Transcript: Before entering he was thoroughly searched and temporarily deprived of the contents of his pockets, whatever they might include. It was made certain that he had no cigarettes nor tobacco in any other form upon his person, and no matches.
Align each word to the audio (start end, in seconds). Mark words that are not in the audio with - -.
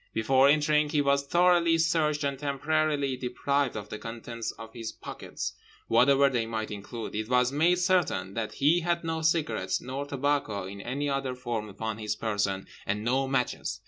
Before 0.13 0.49
entering 0.49 0.89
he 0.89 0.99
was 1.03 1.27
thoroughly 1.27 1.77
searched 1.77 2.23
and 2.23 2.39
temporarily 2.39 3.15
deprived 3.15 3.75
of 3.75 3.89
the 3.89 3.99
contents 3.99 4.49
of 4.53 4.73
his 4.73 4.91
pockets, 4.91 5.53
whatever 5.87 6.27
they 6.27 6.47
might 6.47 6.71
include. 6.71 7.13
It 7.13 7.29
was 7.29 7.51
made 7.51 7.77
certain 7.77 8.33
that 8.33 8.53
he 8.53 8.79
had 8.79 9.03
no 9.03 9.21
cigarettes 9.21 9.79
nor 9.79 10.07
tobacco 10.07 10.65
in 10.65 10.81
any 10.81 11.07
other 11.07 11.35
form 11.35 11.69
upon 11.69 11.99
his 11.99 12.15
person, 12.15 12.65
and 12.87 13.03
no 13.03 13.27
matches. 13.27 13.79